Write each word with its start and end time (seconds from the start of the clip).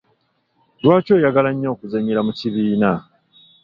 Lwaki 0.83 1.09
oyagala 1.17 1.49
nnyo 1.53 1.69
okuzannyira 1.73 2.21
mu 2.27 2.31
kibiina? 2.39 2.91